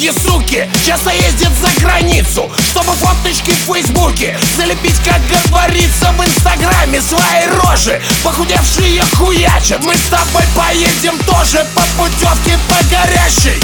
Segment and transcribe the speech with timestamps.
[0.00, 7.02] Многие суки часто ездят за границу Чтобы фоточки в фейсбуке Залепить, как говорится, в инстаграме
[7.02, 9.84] Свои рожи, похудевшие хуячат.
[9.84, 13.59] Мы с тобой поедем тоже по путевке по горящей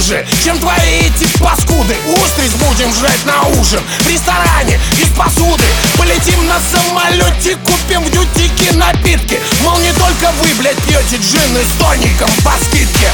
[0.00, 1.96] хуже, чем твои эти паскуды.
[2.06, 5.64] Устриц будем жрать на ужин В ресторане из посуды.
[5.98, 9.38] Полетим на самолете, купим в дютике напитки.
[9.62, 13.10] Мол, не только вы, блядь, пьете джины с тоником по скидке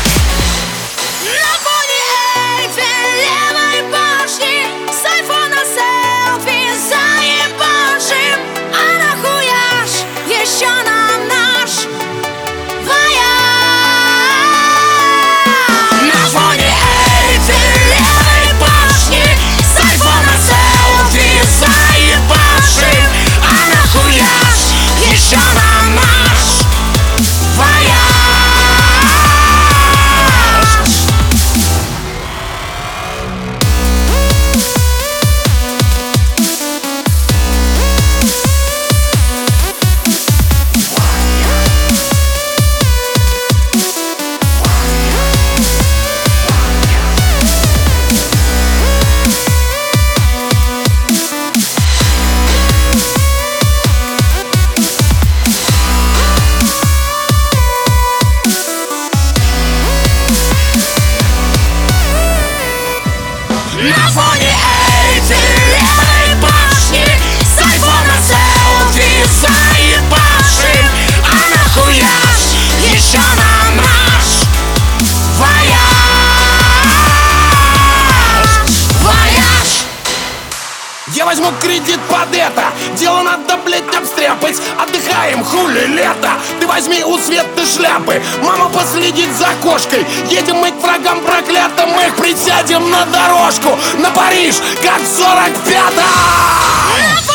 [81.46, 82.64] ну кредит под это.
[82.96, 84.56] Дело надо, блядь, обстряпать.
[84.78, 86.32] Отдыхаем, хули лето.
[86.60, 88.22] Ты возьми у Светы шляпы.
[88.42, 90.04] Мама последит за кошкой.
[90.28, 91.90] Едем мы к врагам проклятым.
[91.90, 93.78] Мы их присядем на дорожку.
[93.98, 97.26] На Париж, как 45-м а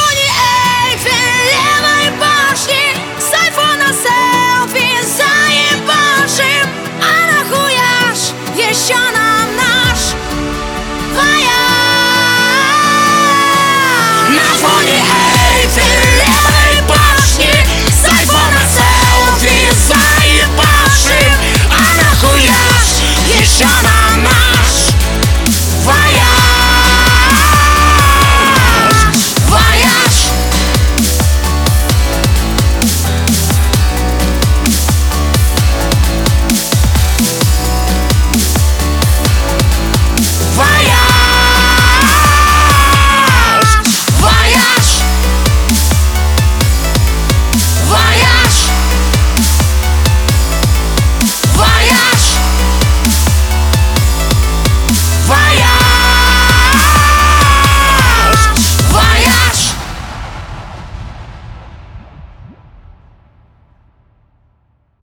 [8.72, 10.00] еще нам наш.
[11.14, 11.51] Твоя
[14.32, 16.71] My for the hateful life